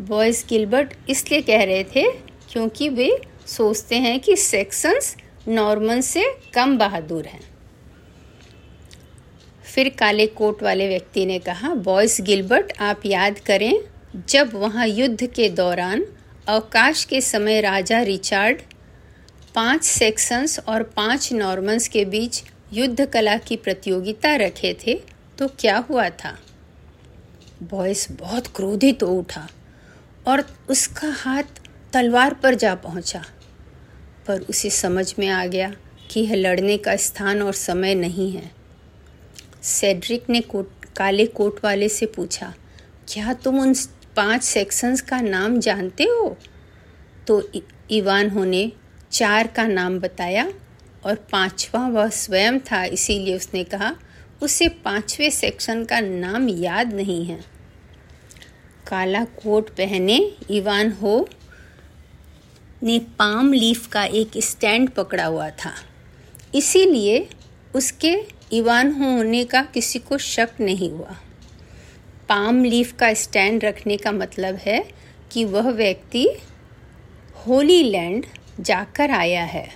बॉयस 0.00 0.44
गिलबर्ट 0.48 0.94
इसलिए 1.08 1.40
कह 1.40 1.64
रहे 1.64 1.84
थे 1.84 2.10
क्योंकि 2.52 2.88
वे 2.88 3.10
सोचते 3.46 3.96
हैं 3.96 4.18
कि 4.20 4.36
सेक्शंस 4.36 5.16
नॉर्मन 5.48 6.00
से 6.00 6.24
कम 6.54 6.78
बहादुर 6.78 7.26
हैं। 7.26 7.49
फिर 9.74 9.88
काले 9.88 10.26
कोट 10.26 10.62
वाले 10.62 10.88
व्यक्ति 10.88 11.26
ने 11.26 11.38
कहा, 11.38 11.74
बॉयस 11.74 12.20
गिलबर्ट, 12.20 12.72
आप 12.80 13.06
याद 13.06 13.38
करें, 13.38 13.80
जब 14.28 14.54
वहाँ 14.54 14.86
युद्ध 14.86 15.26
के 15.26 15.48
दौरान 15.48 16.04
अवकाश 16.48 17.04
के 17.04 17.20
समय 17.20 17.60
राजा 17.60 18.00
रिचार्ड, 18.02 18.60
पाँच 19.54 19.84
सेक्शंस 19.84 20.58
और 20.68 20.82
पाँच 20.82 21.32
नॉर्मन्स 21.32 21.88
के 21.88 22.04
बीच 22.04 22.42
युद्ध 22.72 23.06
कला 23.06 23.36
की 23.36 23.56
प्रतियोगिता 23.56 24.34
रखे 24.36 24.76
थे 24.86 24.94
तो 25.38 25.48
क्या 25.48 25.76
हुआ 25.90 26.08
था? 26.10 26.38
बॉयस 27.62 28.06
बहुत 28.10 28.46
क्रोधित 28.46 29.02
हो 29.02 29.08
उठा 29.08 29.48
और 30.26 30.44
उसका 30.70 31.08
हाथ 31.10 31.60
तलवार 31.92 32.34
पर 32.34 32.54
जा 32.54 32.74
पहुँचा। 32.74 33.24
पर 34.26 34.40
उसे 34.40 34.70
समझ 34.70 35.14
में 35.18 35.28
आ 35.28 35.44
गया 35.46 35.72
कि 36.10 36.20
यह 36.20 36.34
लड़ने 36.34 36.76
का 36.76 36.96
स्थान 36.96 37.42
और 37.42 37.52
समय 37.52 37.94
नहीं 37.94 38.30
है। 38.32 38.50
सेड्रिक 39.62 40.28
ने 40.30 40.40
कोट, 40.40 40.84
काले 40.96 41.26
कोट 41.26 41.60
वाले 41.64 41.88
से 41.88 42.06
पूछा, 42.06 42.52
क्या 43.08 43.32
तुम 43.34 43.60
उन 43.60 43.74
पाँच 44.16 44.42
सेक्शंस 44.42 45.00
का 45.00 45.20
नाम 45.20 45.58
जानते 45.58 46.04
हो? 46.04 46.36
तो 47.26 47.42
इवान 47.90 48.30
होने 48.30 48.70
चार 49.12 49.46
का 49.46 49.66
नाम 49.66 49.98
बताया 50.00 50.50
और 51.04 51.14
पांचवा 51.32 51.86
वह 51.88 52.08
स्वयं 52.08 52.58
था, 52.60 52.84
इसीलिए 52.84 53.36
उसने 53.36 53.64
कहा, 53.64 53.94
उसे 54.42 54.68
पाँचवें 54.84 55.30
सेक्शन 55.30 55.84
का 55.84 56.00
नाम 56.00 56.48
याद 56.48 56.92
नहीं 56.92 57.24
है। 57.26 57.40
काला 58.86 59.24
कोट 59.36 59.68
पहने 59.70 60.16
इवान 60.50 60.92
हो 60.92 61.28
ने 62.82 62.98
पाम 63.18 63.52
लीफ 63.52 63.86
का 63.86 64.04
एक 64.04 64.38
स्टैंड 64.38 64.88
पकड़ा 64.90 65.24
हुआ 65.24 65.48
था। 65.54 65.72
इसीलिए 66.54 67.28
उसके 67.74 68.14
इवान 68.52 68.92
होने 68.92 69.44
का 69.44 69.62
किसी 69.62 69.98
को 69.98 70.18
शक 70.18 70.48
नहीं 70.60 70.90
हुआ। 70.90 71.16
पाम 72.28 72.64
लीफ 72.64 72.92
का 72.92 73.14
स्टैंड 73.14 73.64
रखने 73.64 73.96
का 73.96 74.12
मतलब 74.12 74.56
है 74.56 74.90
कि 75.32 75.44
वह 75.44 75.70
व्यक्ति 75.70 76.28
होली 77.46 77.82
लैंड 77.82 78.26
जाकर 78.60 79.10
आया 79.10 79.44
है। 79.44 79.68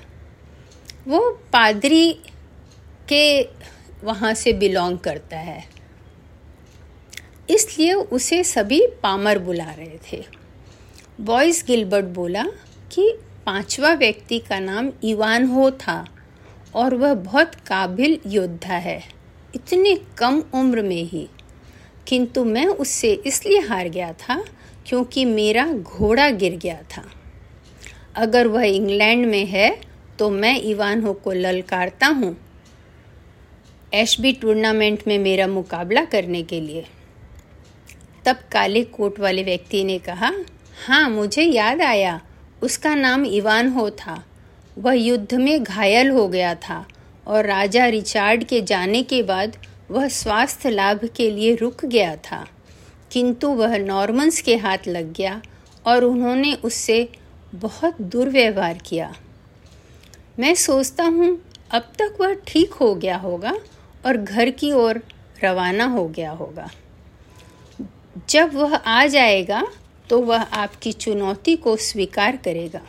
वो 1.09 1.31
पादरी 1.52 2.12
के 3.09 3.43
वहाँ 4.04 4.35
से 4.35 4.52
बिलोंग 4.52 4.99
करता 4.99 5.38
है। 5.38 5.64
इसलिए 7.50 7.93
उसे 7.93 8.45
सभी 8.45 8.87
पामर 9.02 9.38
बुला 9.38 9.73
रहे 9.73 9.99
थे। 10.12 10.25
बॉयस 11.21 11.64
गिलबर्ट 11.66 12.04
बोला 12.04 12.45
कि 12.93 13.19
पांचवा 13.47 13.95
व्यक्ति 13.95 14.38
का 14.38 14.59
नाम 14.59 14.90
इवान 15.04 15.47
हो 15.47 15.71
था। 15.71 16.13
और 16.75 16.95
वह 16.95 17.14
बहुत 17.14 17.54
काबिल 17.66 18.19
योद्धा 18.26 18.76
है। 18.76 19.02
इतनी 19.54 19.95
कम 20.19 20.43
उम्र 20.54 20.83
में 20.83 21.02
ही। 21.02 21.26
किंतु 22.09 22.45
मैं 22.45 22.66
उससे 22.66 23.12
इसलिए 23.26 23.59
हार 23.61 23.88
गया 23.88 24.12
था 24.12 24.45
क्योंकि 24.87 25.25
मेरा 25.25 25.66
घोड़ा 25.66 26.28
गिर 26.31 26.57
गया 26.57 26.81
था। 26.90 27.04
अगर 28.16 28.47
वह 28.47 28.64
इंग्लैंड 28.64 29.26
में 29.26 29.45
है 29.47 29.71
तो 30.19 30.31
मैं 30.31 30.59
इवान 30.61 31.12
को 31.14 31.33
ललकारता 31.33 32.07
हूँ। 32.07 32.37
एशबी 33.95 34.33
टूर्नामेंट 34.33 35.02
में 35.07 35.19
मेरा 35.19 35.47
मुकाबला 35.47 36.04
करने 36.04 36.43
के 36.43 36.61
लिए। 36.61 36.85
तब 38.25 38.37
काले 38.52 38.83
कोट 38.85 39.21
वाले 39.21 39.43
व्यक्ति 39.43 39.83
ने 39.85 39.99
कहा 39.99 40.33
हाँ 40.87 41.09
मुझे 41.11 41.43
याद 41.43 41.83
आया। 41.83 42.21
उसका 42.62 42.95
नाम 42.95 43.25
इवान 43.26 43.69
हो 43.69 43.90
था। 43.90 44.23
वह 44.78 44.93
युद्ध 44.93 45.35
में 45.35 45.62
घायल 45.62 46.11
हो 46.11 46.26
गया 46.28 46.54
था 46.54 46.85
और 47.26 47.47
राजा 47.47 47.87
रिचार्ड 47.87 48.45
के 48.45 48.61
जाने 48.61 49.02
के 49.02 49.23
बाद 49.23 49.57
वह 49.90 50.09
स्वास्थ्य 50.09 50.71
लाभ 50.71 51.04
के 51.16 51.31
लिए 51.31 51.54
रुक 51.54 51.85
गया 51.85 52.16
था। 52.16 52.47
किंतु 53.12 53.49
वह 53.49 53.76
नॉर्मन्स 53.78 54.40
के 54.40 54.57
हाथ 54.57 54.88
लग 54.88 55.12
गया 55.12 55.40
और 55.87 56.04
उन्होंने 56.04 56.54
उससे 56.54 57.09
बहुत 57.54 58.00
दुर्व्यवहार 58.02 58.78
किया। 58.78 59.14
मैं 60.38 60.54
सोचता 60.54 61.04
हूँ, 61.04 61.38
अब 61.71 61.93
तक 61.99 62.16
वह 62.21 62.35
ठीक 62.47 62.73
हो 62.73 62.95
गया 62.95 63.16
होगा 63.16 63.52
और 64.07 64.16
घर 64.16 64.50
की 64.50 64.73
ओर 64.73 65.00
रवाना 65.45 65.85
हो 65.85 66.07
गया 66.09 66.31
होगा। 66.31 66.71
जब 68.28 68.54
वह 68.54 68.75
आ 68.76 69.07
जाएगा 69.07 69.62
तो 70.11 70.21
वह 70.21 70.43
आपकी 70.43 70.93
चुनौती 70.93 71.57
को 71.57 71.76
स्वीकार 71.76 72.37
करेगा। 72.37 72.81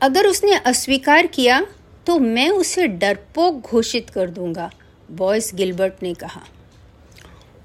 अगर 0.00 0.26
उसने 0.26 0.54
अस्वीकार 0.56 1.26
किया 1.28 1.60
तो 2.06 2.18
मैं 2.18 2.48
उसे 2.50 2.86
डरपोक 2.88 3.60
घोषित 3.62 4.08
कर 4.10 4.30
दूँगा, 4.30 4.70
बॉयस 5.10 5.50
गिलबर्ट 5.54 6.02
ने 6.02 6.12
कहा। 6.14 6.40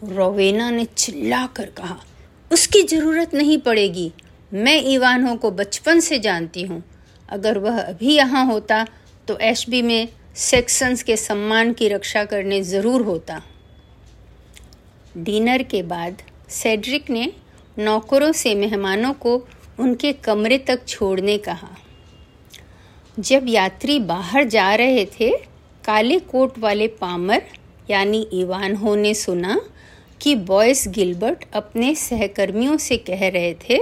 रोवेना 0.06 0.70
ने 0.72 0.86
चिल्ला 0.88 1.46
कर 1.56 1.70
कहा, 1.78 1.98
उसकी 2.52 2.82
ज़रूरत 2.84 3.34
नहीं 3.34 3.58
पड़ेगी। 3.60 4.12
मैं 4.52 4.82
इवानों 4.84 5.36
को 5.38 5.52
बचपन 5.54 6.00
से 6.00 6.20
जानती 6.20 6.64
हूँ। 6.64 6.84
अगर 7.30 7.58
वह 7.58 7.80
अभी 7.80 8.16
यहाँ 8.16 8.46
होता 8.46 8.86
तो 9.28 9.38
एशबी 9.42 9.82
में 9.82 10.08
सेक्शंस 10.38 11.04
के 11.04 11.18
सम्मान 11.18 11.72
की 11.74 11.88
रक्षा 11.90 12.24
करने 12.26 12.62
ज़रूर 12.64 13.02
होता। 13.02 13.42
डिनर 15.16 15.64
के 15.64 15.82
बाद 15.84 16.22
सेड्रिक 16.52 17.10
ने 17.10 17.32
नौकरों 17.78 18.32
से 18.34 18.54
मेहमानों 18.56 19.14
को 19.16 19.36
उनके 19.80 20.14
कमरे 20.16 20.58
तक 20.60 20.86
छोड़ने 20.88 21.38
कहा। 21.40 21.76
जब 23.20 23.46
यात्री 23.48 23.98
बाहर 24.00 24.44
जा 24.44 24.74
रहे 24.76 25.06
थे, 25.06 25.30
काले 25.84 26.18
कोट 26.20 26.58
वाले 26.60 26.88
पामर, 26.88 27.42
यानी 27.90 28.22
इवानहो 28.34 28.96
ने 28.96 29.14
सुना 29.14 29.60
कि 30.22 30.34
बॉयस 30.36 30.88
गिलबर्ट 30.88 31.46
अपने 31.54 31.94
सहकर्मियों 31.96 32.78
से 32.78 32.98
कह 32.98 33.28
रहे 33.28 33.54
थे 33.54 33.78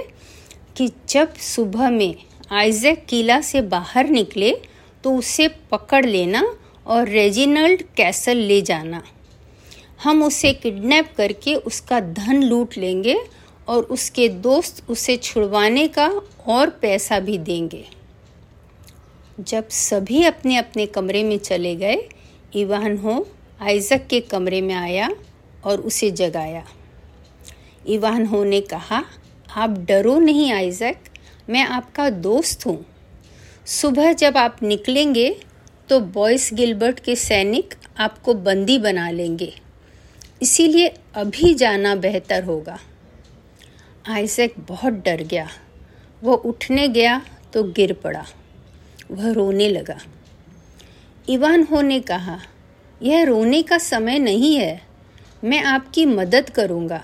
कि 0.78 0.90
जब 1.10 1.34
सुबह 1.36 1.90
में 1.90 2.16
आइजैक 2.52 3.06
किला 3.06 3.40
से 3.42 3.62
बाहर 3.62 4.10
निकले 4.10 4.52
तो 5.04 5.16
उसे 5.16 5.48
पकड़ 5.72 6.06
लेना 6.06 6.44
और 6.88 7.10
रेजिनल्ड 7.10 7.82
कैसल 7.98 8.38
ले 8.38 8.62
जाना। 8.62 9.02
हम 10.04 10.24
उसे 10.24 10.54
किडनैप 10.54 11.14
करके 11.18 11.56
उसका 11.56 12.00
धन 12.00 12.44
लूट 12.44 12.78
लेंगे 12.78 13.18
और 13.68 13.84
उसके 13.84 14.30
दोस्त 14.30 14.86
उसे 14.90 15.18
छुड़वाने 15.18 15.88
का 15.88 16.08
और 16.48 16.70
पैसा 16.82 17.20
भी 17.20 17.38
देंगे। 17.38 17.86
जब 19.40 19.68
सभी 19.68 20.24
अपने 20.24 20.58
अपने 20.58 20.86
कमरे 20.86 21.24
में 21.24 21.38
चले 21.38 21.76
गए, 21.76 21.98
इवान 22.56 22.98
हो, 22.98 23.28
आइजक 23.62 24.06
के 24.08 24.20
कमरे 24.20 24.62
में 24.62 24.74
आया 24.76 25.10
और 25.64 25.82
उसे 25.82 26.12
जगाया। 26.12 26.64
इवान 27.88 28.26
हो 28.26 28.44
ने 28.44 28.62
कहा, 28.62 29.04
आप 29.58 29.70
डरो 29.70 30.20
नहीं 30.20 30.52
आइजक, 30.54 30.96
मैं 31.50 31.66
आपका 31.66 32.10
दोस्त 32.10 32.66
हूँ। 32.66 32.86
सुबह 33.66 34.14
जब 34.14 34.38
आप 34.38 34.64
निकलेंगे 34.64 35.36
तो 35.90 36.00
बॉयस 36.00 36.50
गिलबर्ट 36.54 37.00
के 37.00 37.16
सैनिक 37.16 37.74
आपको 37.98 38.34
बंदी 38.34 38.78
बना 38.78 39.10
लेंगे। 39.10 39.54
इसीलिए 40.42 40.94
अभी 41.16 41.54
जाना 41.54 41.96
बेहतर 41.96 42.44
होगा। 42.44 42.80
आइजैक 44.10 44.54
बहुत 44.60 44.94
डर 44.94 45.24
गया। 45.24 45.50
वो 46.24 46.36
उठने 46.36 46.88
गया 46.88 47.22
तो 47.54 47.64
गिर 47.64 47.94
पड़ा। 47.94 48.26
वह 49.12 49.32
रोने 49.32 49.70
लगा। 49.70 49.98
इवान 51.28 51.64
हो 51.64 51.82
ने 51.82 52.00
कहा, 52.00 52.40
यह 53.02 53.24
रोने 53.24 53.62
का 53.64 53.78
समय 53.78 54.20
नहीं 54.20 54.56
है, 54.56 54.82
मैं 55.44 55.64
आपकी 55.64 56.06
मदद 56.06 56.50
करूँगा। 56.50 57.04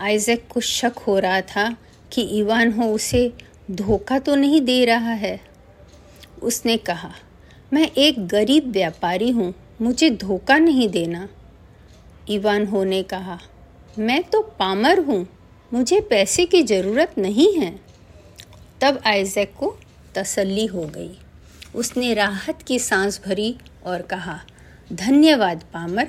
आइजैक 0.00 0.46
को 0.50 0.60
शक 0.60 0.98
हो 0.98 1.18
रहा 1.18 1.40
था 1.40 1.68
कि 2.12 2.22
इवान 2.38 2.72
हो 2.72 2.92
उसे 2.92 3.32
धोखा 3.70 4.18
तो 4.18 4.34
नहीं 4.34 4.60
दे 4.60 4.84
रहा 4.84 5.12
है। 5.14 5.40
उसने 6.42 6.76
कहा, 6.76 7.10
मैं 7.72 7.90
एक 7.90 8.26
गरीब 8.26 8.70
व्यापारी 8.70 9.30
हूँ, 9.30 9.52
मुझे 9.80 10.10
धोखा 10.10 10.58
नहीं 10.58 10.88
देना। 10.88 11.28
इवान 12.28 12.66
हो 12.66 12.84
ने 12.84 13.02
कहा, 13.02 13.38
मैं 13.98 14.22
तो 14.22 14.40
पामर 14.58 14.98
हूँ, 14.98 15.26
मुझे 15.72 16.00
पैसे 16.00 16.46
की 16.46 16.62
ज़रूरत 16.62 17.14
नहीं 17.18 17.52
है। 17.54 17.74
तब 18.80 19.00
आइजैक 19.06 19.52
को 19.58 19.76
तसल्ली 20.16 20.66
हो 20.66 20.82
गई। 20.86 21.10
उसने 21.74 22.12
राहत 22.14 22.62
की 22.62 22.78
सांस 22.78 23.20
भरी 23.24 23.54
और 23.84 24.02
कहा, 24.02 24.38
धन्यवाद 24.92 25.64
पामर, 25.72 26.08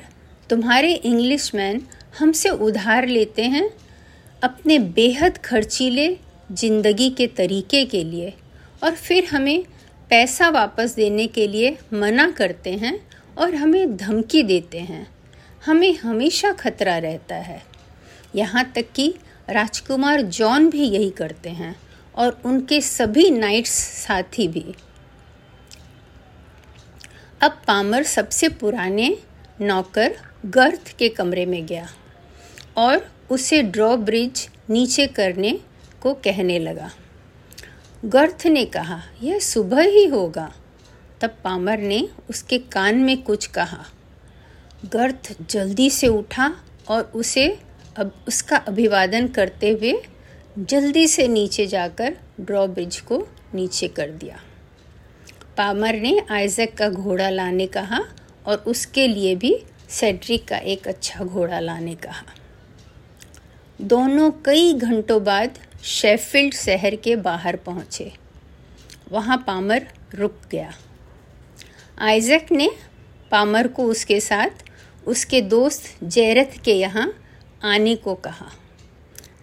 तुम्हारे 0.50 0.94
इंग्लिश 0.94 1.54
मैन 1.56 1.82
हमसे 2.20 2.50
उधार 2.50 3.08
लेते 3.08 3.44
हैं। 3.46 3.70
अपने 4.42 4.78
बेहद 4.80 5.38
खर्चीले 5.38 6.08
ज़िंदगी 6.52 7.10
के 7.10 7.28
तरीके 7.28 7.84
के 7.86 8.04
लिए 8.04 8.34
और 8.84 8.96
फिर 8.96 9.26
हमें 9.26 9.64
पैसा 10.10 10.50
वापस 10.50 10.94
देने 10.96 11.26
के 11.28 11.48
लिए 11.48 11.78
मना 11.94 12.30
करते 12.32 12.74
हैं 12.74 13.00
और 13.38 13.56
हमें 13.56 13.96
धमकी 13.98 14.44
देते 14.44 14.80
हैं। 14.80 15.08
हमें 15.66 15.98
हमेशा 15.98 16.52
खतरा 16.52 16.98
रहता 16.98 17.36
है। 17.36 17.62
यहाँ 18.36 18.64
तक 18.76 18.92
कि 18.96 19.14
राजकुमार 19.50 20.22
जॉन 20.22 20.70
भी 20.70 20.84
यही 20.84 21.10
करते 21.10 21.50
हैं। 21.50 21.76
और 22.18 22.42
उनके 22.46 22.82
सभी 22.82 23.30
नाइट्स 23.30 23.72
साथी 23.72 24.48
भी। 24.48 24.76
अब 27.42 27.62
पामर 27.68 28.04
सबसे 28.04 28.50
पुराने 28.50 29.18
नौकर 29.62 30.16
गर्थ 30.46 30.96
के 30.98 31.10
कमरे 31.10 31.46
में 31.46 31.66
गया 31.66 31.88
और 32.78 33.12
उसे 33.32 33.62
ड्रॉ 33.62 33.96
ब्रिज 33.98 34.50
नीचे 34.70 35.08
करने 35.08 35.60
को 36.02 36.14
कहने 36.14 36.60
लगा। 36.60 36.92
गर्थ 38.06 38.46
ने 38.46 38.66
कहा, 38.66 39.02
यह 39.24 39.40
सुबह 39.40 39.82
ही 39.82 40.06
होगा। 40.06 40.54
तब 41.22 41.38
पामर 41.44 41.78
ने 41.78 42.10
उसके 42.30 42.58
कान 42.58 42.96
में 42.96 43.22
कुछ 43.22 43.46
कहा। 43.46 43.86
गर्थ 44.86 45.36
जल्दी 45.50 45.90
से 45.90 46.08
उठा 46.08 46.56
और 46.88 47.04
उसे 47.16 47.60
अब 47.98 48.26
उसका 48.28 48.58
अभिवादन 48.58 49.28
करते 49.28 49.70
हुए 49.70 49.94
जल्दी 50.58 51.08
से 51.08 51.28
नीचे 51.28 51.66
जाकर 51.68 52.16
ड्रॉ 52.42 52.66
ब्रिज 52.68 53.00
को 53.00 53.18
नीचे 53.56 53.88
कर 53.88 54.12
दिया। 54.12 54.40
पामर 55.58 55.96
ने 55.96 56.18
आइजक 56.32 56.74
का 56.78 56.90
घोड़ा 56.90 57.30
लाने 57.30 57.68
कहा 57.68 58.00
और 58.46 58.64
उसके 58.68 59.08
लिए 59.08 59.36
भी 59.36 59.56
सेड्रिक 59.90 60.48
का 60.48 60.58
एक 60.58 60.88
अच्छा 60.88 61.24
घोड़ा 61.24 61.60
लाने 61.60 61.96
कहा। 61.96 62.26
दोनों 63.80 64.32
कई 64.46 64.74
घंटों 64.74 65.24
बाद 65.24 65.60
शेफील्ड 65.84 66.54
शहर 66.54 66.96
के 66.96 67.16
बाहर 67.16 67.56
पहुँचे। 67.56 68.12
वहाँ 69.12 69.44
पामर 69.48 69.88
रुक 70.16 70.42
गया। 70.52 70.74
आइजक 72.00 72.52
ने 72.52 72.70
पामर 73.32 73.68
को 73.68 73.84
उसके 73.84 74.20
साथ 74.20 74.70
उसके 75.08 75.42
दोस्त 75.42 75.98
जैरथ 76.04 76.62
के 76.64 76.74
यहाँ 76.74 77.12
आने 77.66 77.96
को 77.96 78.16
कहा। 78.16 78.52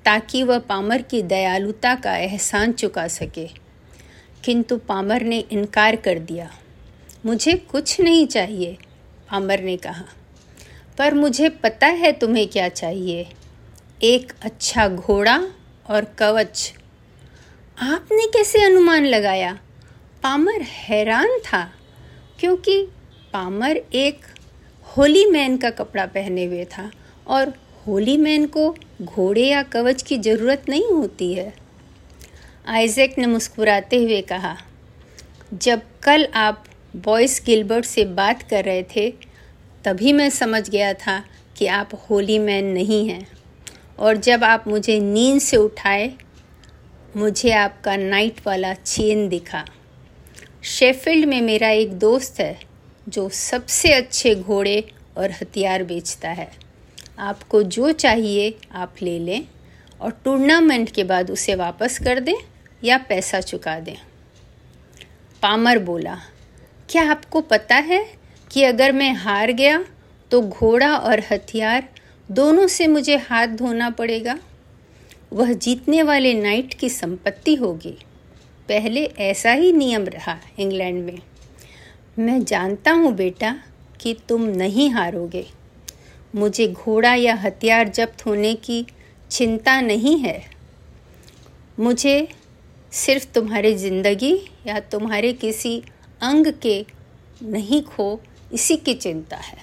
ताकि 0.05 0.43
वह 0.43 0.59
पामर 0.59 1.03
की 1.03 1.23
दयालुता 1.23 1.95
का 1.95 2.17
एहसान 2.17 2.73
चुका 2.73 3.09
सके। 3.09 3.47
किंतु 4.45 4.77
पामर 4.79 5.23
ने 5.23 5.39
इनकार 5.39 5.97
कर 5.97 6.19
दिया। 6.19 6.51
मुझे 7.27 7.53
कुछ 7.53 8.01
नहीं 8.01 8.27
चाहिए, 8.27 8.79
पामर 9.31 9.61
ने 9.61 9.77
कहा। 9.77 10.05
पर 10.99 11.15
मुझे 11.15 11.49
पता 11.49 11.87
है 11.87 12.13
तुम्हें 12.13 12.49
क्या 12.49 12.69
चाहिए। 12.69 13.27
एक 14.03 14.33
अच्छा 14.43 14.89
घोड़ा 14.89 15.49
और 15.91 16.05
कवच। 16.05 16.75
आपने 17.83 18.27
कैसे 18.27 18.65
अनुमान 18.65 19.07
लगाया? 19.07 19.59
पामर 20.23 20.63
हैरान 20.63 21.39
था, 21.39 21.73
क्योंकि 22.41 22.89
पामर 23.33 23.77
एक 23.77 24.21
होली 24.83 25.27
मैन 25.27 25.57
का 25.57 25.71
कपड़ा 25.71 26.07
पहने 26.07 26.45
हुए 26.45 26.65
था 26.65 26.91
और 27.27 27.64
होली 27.87 28.17
मैन 28.17 28.47
को 28.47 28.77
घोड़े 29.03 29.47
या 29.47 29.63
कवच 29.63 30.03
की 30.03 30.19
ज़रूरत 30.19 30.63
नहीं 30.69 30.93
होती 30.93 31.35
है। 31.35 31.55
आइजैक 32.67 33.19
ने 33.19 33.27
मुस्कुराते 33.27 33.97
हुए 33.97 34.21
कहा, 34.21 34.57
जब 35.55 35.83
कल 36.03 36.29
आप 36.35 36.65
बॉयस 36.97 37.43
गिलबर्ट 37.47 37.85
से 37.85 38.05
बात 38.05 38.43
कर 38.43 38.65
रहे 38.65 38.83
थे, 38.97 39.11
तभी 39.85 40.13
मैं 40.13 40.31
समझ 40.31 40.71
गया 40.71 40.93
था 40.95 41.25
कि 41.57 41.67
आप 41.67 41.91
होली 42.11 42.39
मैन 42.39 42.65
नहीं 42.65 43.09
हैं। 43.09 43.27
और 43.99 44.17
जब 44.17 44.45
आप 44.45 44.69
मुझे 44.69 45.01
नींद 45.01 45.41
से 45.41 45.57
उठाए, 45.57 46.13
मुझे 47.17 47.51
आपका 47.51 47.97
नाइट 47.97 48.41
वाला 48.47 48.75
चेन 48.75 49.29
दिखा। 49.29 49.65
शेफील्ड 50.63 51.25
में 51.25 51.41
मेरा 51.43 51.69
एक 51.69 51.93
दोस्त 51.93 52.41
है, 52.41 52.61
जो 53.09 53.29
सबसे 53.29 53.93
अच्छे 53.93 54.35
घोड़े 54.35 54.93
और 55.17 55.31
हथियार 55.31 55.85
बेचता 55.85 56.29
है। 56.29 56.64
आपको 57.19 57.63
जो 57.63 57.91
चाहिए 57.93 58.55
आप 58.73 58.95
ले 59.03 59.19
लें 59.19 59.47
और 60.01 60.11
टूर्नामेंट 60.25 60.91
के 60.91 61.05
बाद 61.05 61.31
उसे 61.31 61.55
वापस 61.55 61.99
कर 61.99 62.21
दें 62.21 62.35
या 62.85 62.99
पैसा 62.99 63.41
चुका 63.41 63.79
दें। 63.81 63.97
पामर 65.43 65.79
बोला, 65.79 66.19
क्या 66.89 67.11
आपको 67.11 67.41
पता 67.41 67.77
है 67.77 68.05
कि 68.51 68.65
अगर 68.65 68.93
मैं 68.93 69.13
हार 69.15 69.53
गया 69.53 69.85
तो 70.31 70.41
घोड़ा 70.43 70.97
और 70.97 71.23
हथियार 71.31 71.89
दोनों 72.29 72.67
से 72.67 72.87
मुझे 72.87 73.17
हाथ 73.17 73.47
धोना 73.49 73.91
पड़ेगा? 73.91 74.39
वह 75.33 75.53
जीतने 75.53 76.03
वाले 76.03 76.35
नाइट 76.35 76.75
की 76.75 76.89
संपत्ति 76.89 77.55
होगी। 77.55 77.97
पहले 78.69 79.05
ऐसा 79.05 79.53
ही 79.53 79.73
नियम 79.73 80.05
रहा 80.05 80.37
इंग्लैंड 80.59 81.05
में। 81.05 81.19
मैं 82.19 82.45
जानता 82.45 82.93
हूँ 82.93 83.13
बेटा 83.13 83.57
कि 84.01 84.17
तुम 84.29 84.43
नहीं 84.43 84.91
हारोगे। 84.91 85.47
मुझे 86.35 86.67
घोड़ा 86.69 87.15
या 87.15 87.35
हथियार 87.35 87.89
जब्त 87.89 88.25
होने 88.27 88.55
की 88.57 88.85
चिंता 89.31 89.81
नहीं 89.81 90.19
है। 90.19 90.41
मुझे 91.79 92.17
सिर्फ़ 92.93 93.27
तुम्हारी 93.35 93.75
ज़िंदगी 93.75 94.35
या 94.67 94.81
तुम्हारे 94.83 95.33
किसी 95.35 95.79
अंग 96.23 96.53
के 96.63 96.85
नहीं 97.43 97.83
खो, 97.83 98.21
इसी 98.53 98.77
की 98.77 98.95
चिंता 98.95 99.37
है। 99.37 99.63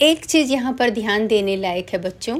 एक 0.00 0.24
चीज़ 0.26 0.52
यहाँ 0.52 0.72
पर 0.72 0.90
ध्यान 0.90 1.26
देने 1.26 1.56
लायक 1.56 1.90
है 1.92 1.98
बच्चों, 2.00 2.38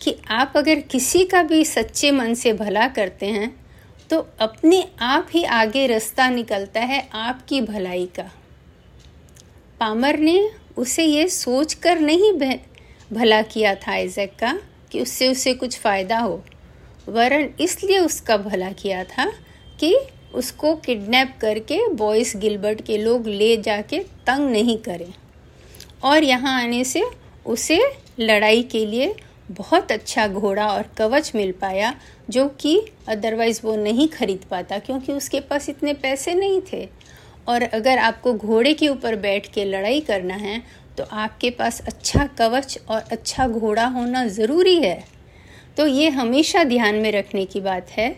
कि 0.00 0.16
आप 0.30 0.52
अगर 0.56 0.80
किसी 0.82 1.24
का 1.24 1.42
भी 1.42 1.64
सच्चे 1.64 2.10
मन 2.10 2.34
से 2.34 2.52
भला 2.52 2.86
करते 2.88 3.26
हैं 3.26 3.54
तो 4.10 4.18
अपने 4.40 4.82
आप 5.00 5.28
ही 5.30 5.42
आगे 5.44 5.86
रास्ता 5.86 6.28
निकलता 6.30 6.80
है 6.82 7.00
आपकी 7.14 7.60
भलाई 7.60 8.06
का। 8.16 8.30
पामर 9.80 10.18
ने 10.18 10.38
उसे 10.78 11.04
ये 11.04 11.26
सोच 11.28 11.74
कर 11.74 12.00
नहीं 12.00 12.32
भला 13.12 13.40
किया 13.44 13.74
था 13.76 13.92
आइजैक 13.92 14.34
का 14.40 14.52
कि 14.92 15.00
उससे 15.00 15.28
उसे 15.28 15.54
कुछ 15.54 15.78
फ़ायदा 15.78 16.18
हो। 16.18 16.42
वरन 17.08 17.48
इसलिए 17.60 17.98
उसका 17.98 18.36
भला 18.38 18.70
किया 18.72 19.02
था 19.06 19.30
कि 19.80 19.94
उसको 20.34 20.74
किडनैप 20.76 21.34
करके 21.40 21.86
बॉयस 21.94 22.32
गिलबर्ट 22.36 22.80
के 22.80 22.98
लोग 22.98 23.26
ले 23.26 23.56
जाके 23.56 23.98
तंग 24.26 24.50
नहीं 24.50 24.76
करें। 24.78 25.12
और 26.04 26.24
यहाँ 26.24 26.60
आने 26.62 26.84
से 26.84 27.02
उसे 27.46 27.80
लड़ाई 28.20 28.62
के 28.62 28.84
लिए 28.86 29.14
बहुत 29.50 29.92
अच्छा 29.92 30.26
घोड़ा 30.28 30.66
और 30.66 30.88
कवच 30.98 31.32
मिल 31.34 31.52
पाया, 31.52 31.94
जो 32.30 32.48
कि 32.60 32.80
अदरवाइज़ 33.08 33.60
वो 33.64 33.76
नहीं 33.76 34.08
खरीद 34.08 34.44
पाता, 34.50 34.78
क्योंकि 34.78 35.12
उसके 35.12 35.40
पास 35.40 35.68
इतने 35.68 35.92
पैसे 35.94 36.34
नहीं 36.34 36.60
थे। 36.72 36.88
और 37.48 37.62
अगर 37.62 37.98
आपको 37.98 38.32
घोड़े 38.34 38.72
के 38.74 38.88
ऊपर 38.88 39.16
बैठ 39.16 39.46
के 39.52 39.64
लड़ाई 39.64 40.00
करना 40.00 40.34
है 40.36 40.62
तो 40.98 41.04
आपके 41.04 41.50
पास 41.50 41.80
अच्छा 41.80 42.26
कवच 42.38 42.78
और 42.88 43.02
अच्छा 43.12 43.46
घोड़ा 43.48 43.86
होना 43.86 44.26
ज़रूरी 44.28 44.76
है। 44.76 45.04
तो 45.76 45.86
ये 45.86 46.08
हमेशा 46.10 46.64
ध्यान 46.64 46.94
में 46.94 47.10
रखने 47.12 47.44
की 47.44 47.60
बात 47.60 47.90
है 47.90 48.08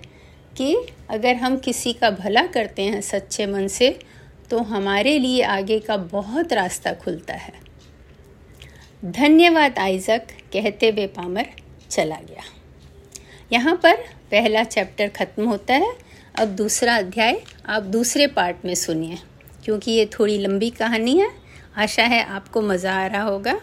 कि 0.57 0.75
अगर 1.11 1.35
हम 1.37 1.57
किसी 1.59 1.93
का 1.93 2.11
भला 2.13 2.47
करते 2.49 2.83
हैं 2.83 3.01
सच्चे 3.03 3.47
मन 3.47 3.67
से 3.69 3.99
तो 4.51 4.59
हमारे 4.67 5.19
लिए 5.19 5.43
आगे 5.45 5.79
का 5.79 5.97
बहुत 5.97 6.53
रास्ता 6.53 6.93
खुलता 6.95 7.35
है। 7.35 7.53
धन्यवाद, 9.03 9.79
आइजक, 9.79 10.23
कहते 10.53 10.89
हुए 10.89 11.07
पामर 11.09 11.47
चला 11.91 12.17
गया। 12.21 12.43
यहाँ 13.53 13.75
पर 13.83 13.97
पहला 14.31 14.63
चैप्टर 14.65 15.09
ख़त्म 15.11 15.45
होता 15.45 15.75
है, 15.75 15.93
अब 16.35 16.49
दूसरा 16.57 16.97
अध्याय 16.97 17.41
आप 17.71 17.83
दूसरे 17.85 18.27
पार्ट 18.27 18.65
में 18.65 18.75
सुनिए, 18.75 19.19
क्योंकि 19.65 19.91
ये 19.91 20.07
थोड़ी 20.13 20.39
लंबी 20.39 20.71
कहानी 20.71 21.19
है। 21.19 21.31
आशा 21.77 22.03
है 22.05 22.23
आपको 22.27 22.63
मज़ा 22.63 22.95
आ 22.95 23.07
रहा 23.07 23.23
होगा। 23.23 23.61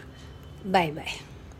बाय 0.67 0.91
बाय 0.91 1.26